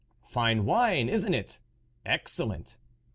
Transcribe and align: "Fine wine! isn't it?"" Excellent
"Fine 0.33 0.65
wine! 0.65 1.07
isn't 1.09 1.35
it?"" 1.35 1.61
Excellent 2.17 2.79